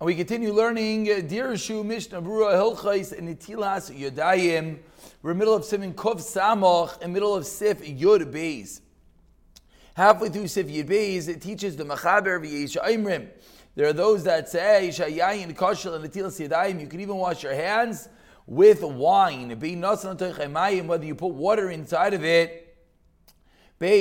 [0.00, 4.78] And we continue learning uh, Dirshu Mishnah Brura Hilchais and Nitilas Yodayim.
[5.20, 8.80] We're in the middle of Siman Kuf Samoch, in the middle of Sif Yud Beis.
[9.92, 13.28] Halfway through Sif Yud Beis, it teaches the Machaber Imrim.
[13.74, 16.80] There are those that say Shayayin Kashal and Nitilas Yodayim.
[16.80, 18.08] You can even wash your hands
[18.46, 19.50] with wine.
[19.50, 22.74] Whether you put water inside of it,
[23.78, 23.96] whether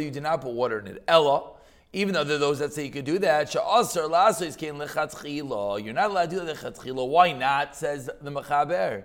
[0.00, 1.04] you do not put water in it.
[1.06, 1.55] Ella
[1.96, 3.96] even though there are those that say you could do that, you're not
[6.10, 7.08] allowed to do lechatchila.
[7.08, 7.74] Why not?
[7.74, 9.02] Says the Mechaber.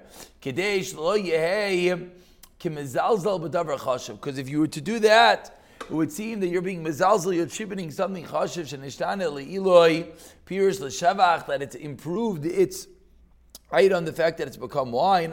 [4.19, 7.45] Because if you were to do that, it would seem that you're being mezalzel, you're
[7.45, 10.07] attributing something chashiv shenishtane leiloi,
[10.45, 12.87] pirs l'shavach, that it's improved its
[13.71, 15.31] height on the fact that it's become wine,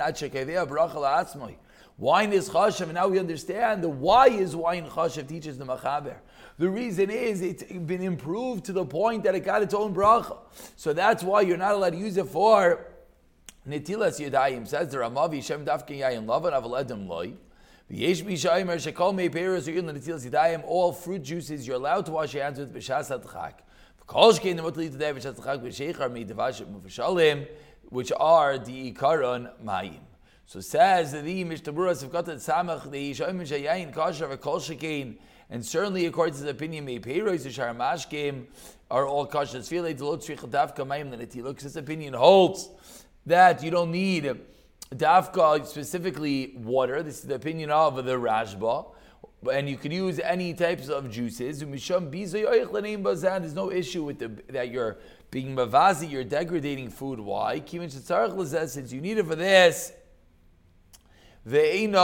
[1.98, 6.14] Wine is chashiv, and now we understand the why is wine chashiv teaches the Mechaber.
[6.56, 10.38] The reason is it's been improved to the point that it got its own bracha.
[10.76, 12.86] So that's why you're not allowed to use it for
[13.68, 14.68] nitilas yadayim.
[14.68, 17.32] Says the Ramavi Shem Dafkin Yayin Lavan Avaledim Loi.
[20.66, 23.54] All fruit juices you're allowed to wash your hands with b'shas
[27.90, 30.07] which are the ikaron mayim.
[30.48, 35.18] So says the Mishnah Sivkat Samach the Yishayim Shayayin Kasher Shekein
[35.50, 38.46] and certainly, according to the opinion, Meiperos, the Sharamashkim
[38.90, 39.60] are all kosher.
[39.60, 42.70] Because this opinion holds
[43.26, 44.34] that you don't need
[44.94, 47.02] dafka, specifically water.
[47.02, 48.86] This is the opinion of the Rashba.
[49.52, 51.60] And you can use any types of juices.
[51.60, 54.96] There's no issue with the, that you're
[55.30, 57.20] being mavazi, you're degrading food.
[57.20, 57.60] Why?
[57.60, 59.92] Since you need it for this,
[61.50, 61.96] and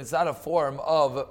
[0.00, 1.28] it's not a form of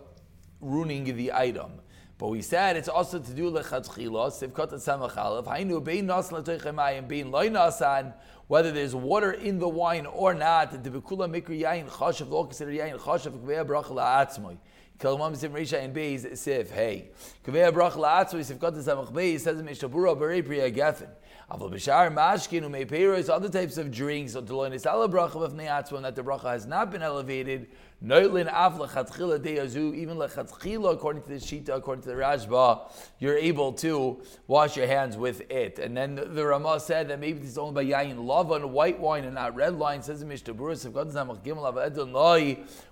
[0.62, 1.72] ruining the item.
[2.18, 7.32] But we said it's also to do lechatchila, sivkot samachalev, hainu bein nas latoichemayim, bein
[7.32, 8.14] loy nasan,
[8.48, 12.72] whether there's water in the wine or not, the bekula mikri yain chashav, lo consider
[12.72, 14.58] yain chashav, kveya brach la'atzmoy.
[15.00, 17.10] Kalmam sim reisha in beis sif, hey.
[17.46, 21.08] Kveya brach la'atzmoy, sivkot samach beis, says mishabura berei priya gefen.
[21.50, 25.54] Aval b'shar mashkin umei peiros, other types of drinks, or deloin is ala bracha of
[25.54, 27.68] ne'atzmon, that the bracha has not been elevated,
[28.02, 32.90] Noilin af lechatchila deyazu, even lechatchila, according to the Shita, according to the Rashba,
[33.20, 35.80] you're able to wash your hands with it.
[35.80, 39.26] And then the, Ramah said that maybe this is only by yayin lavan, white wine,
[39.26, 40.02] and not red wine.
[40.02, 40.80] Says the Mishnah Berurah,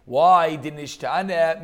[0.03, 1.63] why did nishtane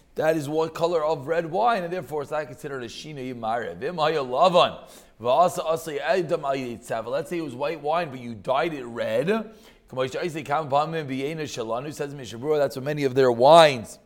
[0.15, 3.77] That is what color of red wine, and therefore it's not considered a shina yimare.
[7.05, 9.27] Let's say it was white wine, but you dyed it red.
[9.27, 10.15] That's
[12.75, 13.99] what many of their wines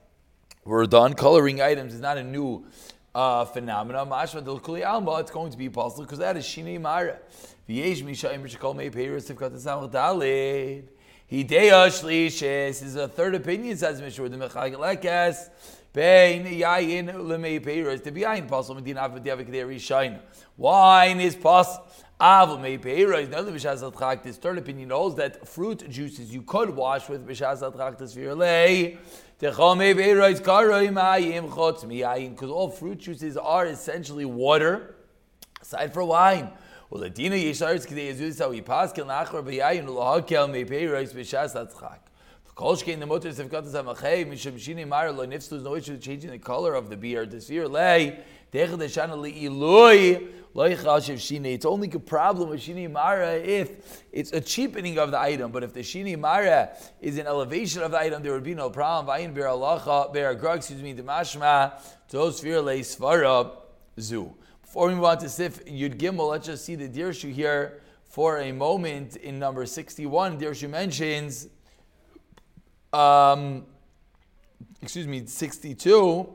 [0.64, 1.14] were done.
[1.14, 2.66] Coloring items is not a new
[3.14, 4.06] uh, phenomena.
[4.06, 7.20] Mashma alma, it's going to be possible because that is shini mara.
[7.70, 10.90] V'yesh mishayim b'shekol mei peiros tivkat esamach dalid.
[11.32, 15.50] Hideya shlishis is a third opinion, says Mishra, the mechagelekas.
[15.96, 18.04] Bein yayin lemei peiros.
[18.76, 19.08] Medina
[20.58, 21.88] Wine is possible.
[22.20, 23.30] Avol mei peiros.
[23.30, 24.22] No, the b'shas atchak.
[24.22, 28.98] This third opinion holds that fruit juices you could wash with b'shas atchak tesvirlei.
[29.40, 29.60] Because
[32.50, 34.96] all fruit juices are essentially water,
[35.62, 36.50] aside for wine.
[36.90, 42.00] Well, the dina k'dei pass kel b'yayin u'lahakel reis b'shas atzchak.
[42.56, 46.40] Kol shkein the motor sefkat zamachay misham shini mar lo nifstu no issue changing the
[46.40, 47.26] color of the beer.
[47.26, 48.20] The sphere lay
[48.54, 55.12] dechad shana li'ilui it's only a problem with shini mara if it's a cheapening of
[55.12, 55.52] the item.
[55.52, 56.70] But if the shini mara
[57.02, 59.14] is an elevation of the item, there would be no problem.
[59.14, 61.74] Vayin ber alacha ber agrag, excuse me, the mashma
[62.08, 63.52] tos vir le svara
[64.00, 64.34] zu.
[64.62, 68.38] Before we move on to sif yud gimel, let's just see the dirshu here for
[68.38, 69.18] a moment.
[69.18, 71.50] In number sixty-one, dirshu mentions,
[72.96, 73.66] um,
[74.82, 76.28] excuse me, sixty-two.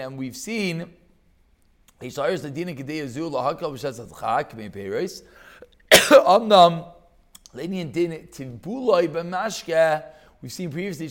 [0.00, 0.90] And we've seen.
[10.42, 11.08] We've seen previously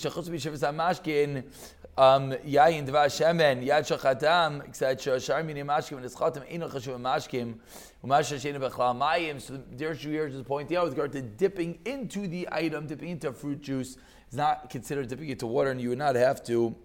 [1.97, 5.19] um, yayin dva shemen yad shachadam etc.
[5.19, 7.55] Shar mini mashkim and eschatim eno chashuv mashkim
[8.03, 9.39] umash shena bechlal mayim.
[9.39, 13.31] So Dersh here is pointing out with regard to dipping into the item, dipping into
[13.31, 13.97] fruit juice
[14.29, 16.75] is not considered dipping into water, and you would not have to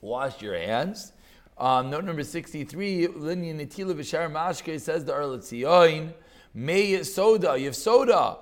[0.00, 1.12] wash your hands.
[1.58, 6.12] Um, note number 63, Linya Netila Vishar Mashke says the Earl Tzion,
[6.58, 8.38] May soda, you have soda.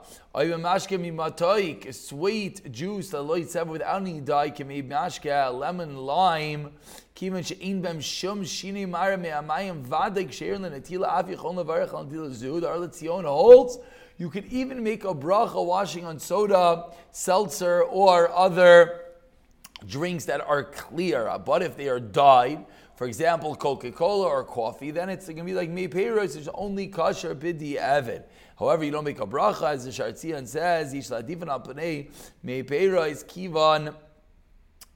[1.93, 6.71] Sweet juice, without any dye, can be mashke, lemon, lime,
[7.17, 12.05] kivan she'in bem shum shini mara me amayim vadik sheir lenatila afi chon levarech al
[12.05, 13.81] tila zu, the Earl Tzion holds,
[14.17, 19.04] you could even make a bracha washing on soda, seltzer, or other
[19.87, 21.29] drinks that are clear.
[21.29, 22.65] Uh, but if they are dyed,
[22.97, 26.35] for example, Coca-Cola or coffee, then it's going to be like me peiros.
[26.35, 28.25] There's only kosher bidi avid.
[28.59, 32.11] However, you don't make a bracha, as the Shartzian says, Yishladifan apnei
[32.43, 33.95] me peiros kivan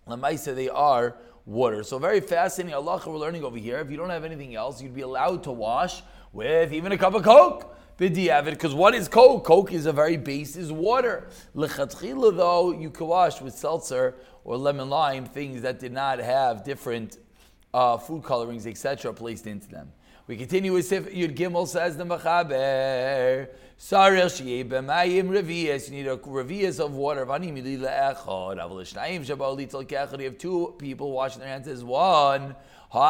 [0.07, 0.55] lamaisa.
[0.55, 1.83] They are water.
[1.83, 2.75] So very fascinating.
[2.75, 3.79] Allah we're learning over here.
[3.79, 6.03] If you don't have anything else, you'd be allowed to wash
[6.33, 9.45] with even a cup of Coke b'di'avid, because what is Coke?
[9.45, 11.29] Coke is a very base, is water.
[11.55, 14.15] L'chatchila, though, you could wash with seltzer
[14.45, 17.19] or lemon lime, things that did not have different
[17.75, 19.93] uh, food colorings, etc., placed into them.
[20.29, 23.49] We continue with Sif Yud Gimel says the Mechaber.
[23.79, 25.89] Sarel shiye b'mayim revius.
[25.89, 27.25] You need a revius of water.
[27.25, 28.59] Vani milila echad.
[28.59, 30.19] Aval shnayim shabal litzal.
[30.19, 32.55] You have two people washing their hands as one.
[32.91, 33.01] You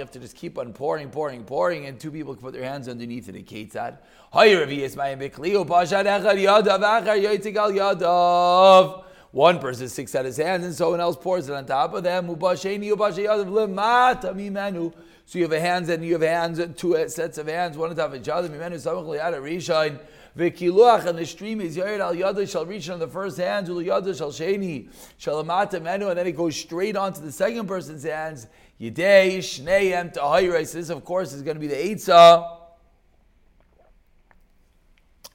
[0.00, 2.88] have to just keep on pouring, pouring, pouring, and two people can put their hands
[2.88, 3.46] underneath it.
[3.46, 3.98] Ketzad.
[9.32, 12.26] One person sticks out his hands and someone else pours it on top of them.
[12.26, 12.66] So
[15.38, 18.12] you have a hands and you have hands, two sets of hands, one on top
[18.12, 18.48] of each other.
[20.36, 24.14] And the stream is Yared al Yada shall reach on the first hands, Ul Yada
[24.14, 24.88] shall Sheni,
[25.18, 28.46] shall Amata Menu, and then it goes straight onto the second person's hands.
[28.80, 30.72] Yidei Shneim Tahayres.
[30.72, 32.58] This, of course, is going to be the Eitzah.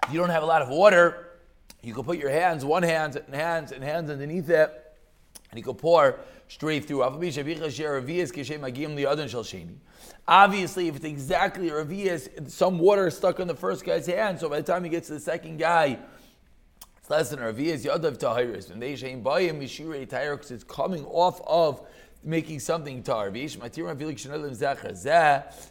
[0.07, 1.39] If you don't have a lot of water,
[1.81, 4.84] you can put your hands, one hand, and hands, and hands underneath it,
[5.49, 7.03] and he could pour straight through.
[7.03, 7.41] Obviously,
[10.87, 14.61] if it's exactly Ravias, some water is stuck on the first guy's hand, so by
[14.61, 15.99] the time he gets to the second guy,
[16.97, 18.69] it's less than Ravias.
[18.69, 21.87] When they shame by him, because it's coming off of
[22.23, 23.31] making something tar.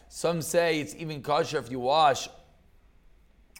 [0.07, 2.29] Some say it's even kosher if you wash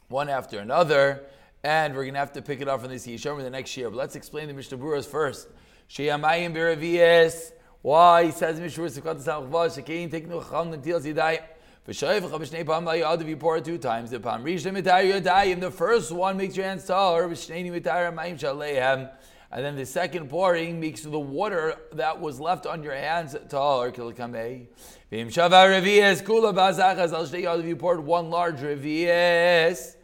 [0.08, 1.24] one after another,
[1.62, 3.90] and we're going to have to pick it up from this Yishomer the next year.
[3.90, 5.48] But let's explain the Mishnah Berurahs first.
[5.88, 7.52] Sheyamayim beravias.
[7.82, 11.40] Why he says Mishur Sukkot Samachvash Shekein take no Cham until Zidai.
[11.86, 14.10] V'shoyv Chabishnei Pam Layad if you pour it two times.
[14.10, 15.60] The Pam Rishon Mitayir Yadayim.
[15.60, 17.28] The first one makes your hands taller.
[17.28, 19.10] V'shnei Mitayir Mayim Shaleihem.
[19.52, 23.92] And then the second pouring makes the water that was left on your hands taller.
[23.92, 24.66] Kilkamei.
[25.12, 27.60] V'im Shavar Revies Kula Bazachas Al Shtei Yad.
[27.60, 29.95] If you poured one large Revies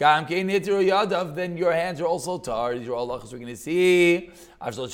[0.00, 2.74] then your hands are also tar.
[2.74, 4.30] These are all lachas we're going to see.
[4.64, 4.88] We're going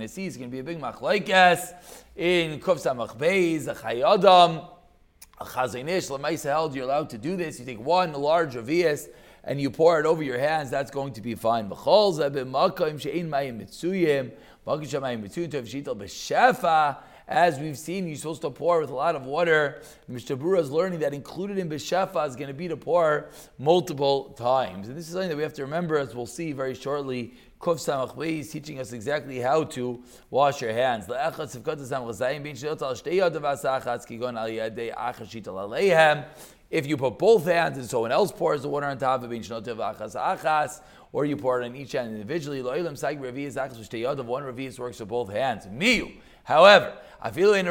[0.00, 1.74] to see it's going to be a big machlaikas
[2.14, 4.68] in Kuf Samach Beis, a Chayadam,
[5.40, 7.58] a Chazinish, Lamaisa held, you're allowed to do this.
[7.58, 9.08] You take one large avias
[9.42, 11.68] and you pour it over your hands, that's going to be fine.
[11.68, 14.30] B'chol zeh b'makayim she'in mayim mitzuyim,
[14.66, 16.98] makayim she'mayim mitzuyim tov shital b'shefa,
[17.30, 19.80] as we've seen, you're supposed to pour with a lot of water.
[20.08, 24.30] Mishnah Berurah is learning that included in Beshefa is going to be to pour multiple
[24.30, 24.88] times.
[24.88, 27.34] And this is something that we have to remember, as we'll see very shortly.
[27.60, 31.06] Kuf Samach is teaching us exactly how to wash your hands.
[36.70, 39.50] If you put both hands and someone else pours the water on top of it,
[41.12, 42.74] or you pour it on each hand individually, one
[44.42, 45.66] revius works with both hands.
[45.66, 46.12] Miu.
[46.44, 47.66] However, even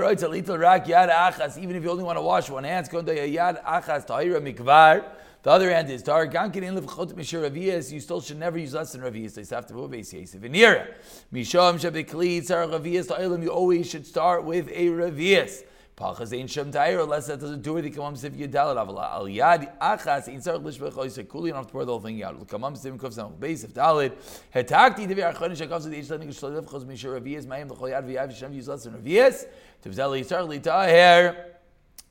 [1.75, 2.87] if you only want to wash one hand.
[5.41, 6.03] The other hand is.
[7.93, 9.37] You still should never use less than ravias.
[13.43, 15.63] You always should start with a ravias.
[15.99, 19.11] Shem unless that doesn't do it, he comes if you dal avala.
[19.11, 21.99] Al yad achas in sarach lishbech oisek kuli, you don't have to pour the whole
[21.99, 22.47] thing out.
[22.47, 24.13] Kamam sim kuf sam beis if dalid.
[24.55, 28.29] Hetakti devi achon shakav zedi ish lenik shlalev chos mishur aviyas mayim l'chol yad v'yav
[28.31, 29.45] yishem yuz less than aviyas.
[29.83, 31.35] Tivzel yisar li taher.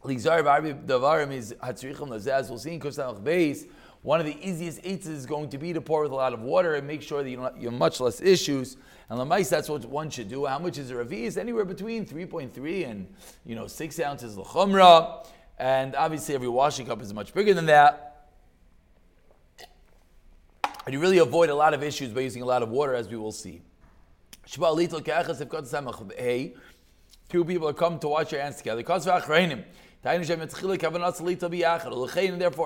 [0.04, 2.50] Lizar b'arbi davarim is hatzrichim lazaz.
[2.50, 3.66] We'll see in kuf sam beis.
[4.08, 6.40] One of the easiest eights is going to be to pour with a lot of
[6.40, 8.78] water and make sure that you, don't, you have much less issues.
[9.10, 10.46] And lamais, that's what one should do.
[10.46, 11.26] How much is a ravi?
[11.36, 13.06] Anywhere between 3.3 and
[13.44, 15.26] you know six ounces l'chumra.
[15.58, 18.30] And obviously, every washing cup is much bigger than that.
[20.86, 23.08] And you really avoid a lot of issues by using a lot of water, as
[23.10, 23.60] we will see.
[27.28, 28.82] Two people are come to wash your hands together.
[30.00, 30.20] Therefore,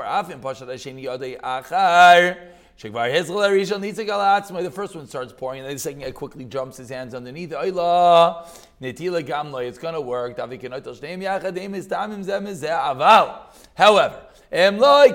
[0.05, 0.69] Afim Pashat
[1.03, 2.37] Yodei Achar.
[2.79, 6.45] Shekvar Hezkel Arishon Nitzik Al The first one starts pouring, and the second guy quickly
[6.45, 7.53] jumps his hands underneath.
[7.53, 8.47] Oila
[8.83, 9.67] Netila Gamla.
[9.67, 10.37] It's going to work.
[10.37, 13.41] Tavikenotel Shneim is Tamim Zem is Aval.
[13.75, 14.27] However.
[14.55, 15.09] You did not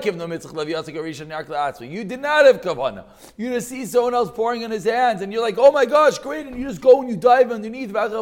[2.46, 3.04] have kavana.
[3.36, 6.18] You just see someone else pouring in his hands, and you're like, "Oh my gosh,
[6.18, 7.90] great!" And you just go and you dive underneath.
[7.90, 8.12] Even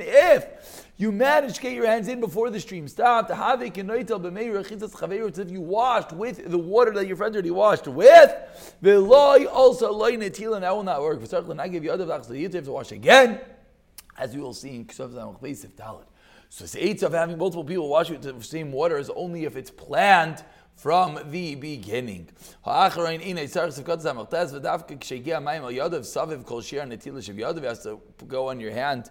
[0.00, 3.76] if you managed to get your hands in before the stream stopped, if
[5.50, 8.32] you washed with the water that your friend already washed with,
[9.50, 11.20] also loy that will not work.
[11.58, 13.40] I give you other you have to wash again,
[14.16, 15.40] as we will see in Kshav Zamach
[15.76, 16.06] Dalit.
[16.48, 19.56] So the eight of having multiple people wash with the same water is only if
[19.56, 20.44] it's planned
[20.76, 22.28] from the beginning.
[22.64, 22.94] You has
[27.82, 29.10] to go on your hand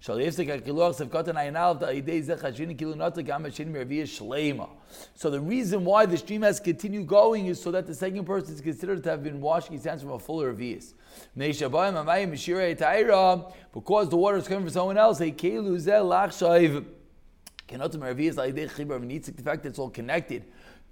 [0.00, 0.16] So
[5.30, 8.60] the reason why the stream has continued going is so that the second person is
[8.60, 10.94] considered to have been washing his hands from a fuller revius.
[13.72, 15.32] Because the water is coming from someone else, the
[19.42, 20.44] fact it's all connected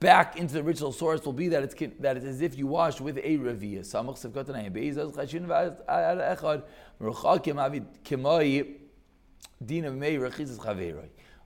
[0.02, 3.00] back into the original source will be that it's that it's as if you washed
[3.00, 3.82] with a revia.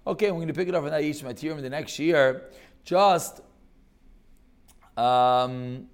[0.09, 2.51] Okay, we're going to pick it up on that Yish Matirim the next year.
[2.85, 3.41] Just
[4.97, 5.89] um,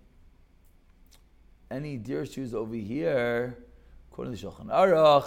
[1.70, 3.58] any deer shoes over here,
[4.10, 5.26] according to Shulchan Aruch.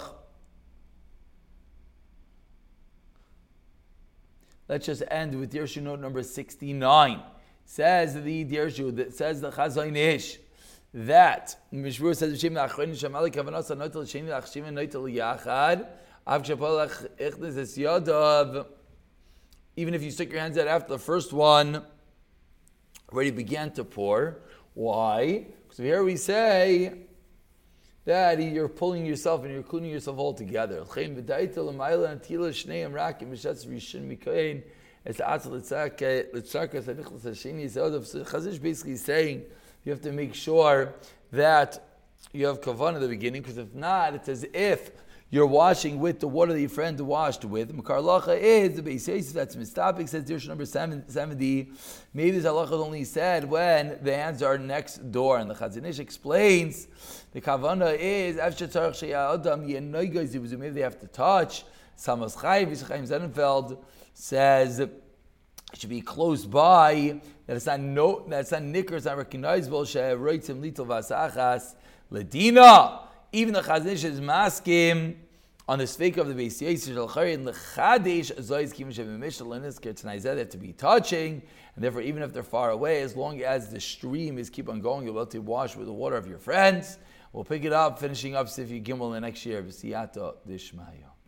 [4.68, 7.22] Let's just end with Dirshu note number 69.
[7.64, 10.38] Says the that says the Chazon Ish,
[10.94, 15.86] that Mishmur says Hashem La'achron Shamali Kavanos Anotel Sheni La'achshim Anotel Yachad
[16.26, 17.76] Av Ichnes Es
[19.78, 21.84] even if you stick your hands out after the first one
[23.12, 24.38] already began to pour.
[24.74, 25.46] Why?
[25.62, 27.05] Because here we say
[28.06, 30.82] that you're pulling yourself and you're cleaning yourself all together.
[38.62, 39.44] Basically saying
[39.84, 40.94] you have to make sure
[41.32, 41.82] that
[42.32, 44.90] you have kavan at the beginning, because if not, it's as if
[45.28, 47.76] you're washing with the water that your friend washed with.
[47.76, 51.68] Makarlacha is the base that's mistapik says dirsha number 70.
[52.14, 55.84] Maybe this halacha is only said when the hands are next door, and the Chazon
[55.84, 56.86] Ish explains
[57.32, 58.36] the kavana is
[60.52, 61.64] maybe they have to touch.
[61.96, 63.78] Salmas Chaim Sonnenfeld
[64.14, 65.02] says it
[65.74, 67.20] should be close by.
[67.46, 69.84] That it's not no, that it's not nicker, it's not recognizable.
[72.12, 73.05] Ledina.
[73.32, 75.16] Even the Chazanish is maskim
[75.68, 79.80] on the Sveik of the Beis Yisrael Shalchari and the Chadesh Zoyz Kim Shem Mishalinis
[79.80, 81.42] Kertanai they have to be touching,
[81.74, 84.80] and therefore even if they're far away, as long as the stream is keep on
[84.80, 86.98] going, you're able to wash with the water of your friends.
[87.32, 89.62] We'll pick it up, finishing up Sifi Gimel the next year.
[89.62, 91.15] V'siyata Dishmaya.